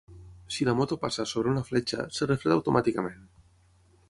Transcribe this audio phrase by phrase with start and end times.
[0.55, 3.23] Si la moto passa sobre una fletxa, es refreda automàticament.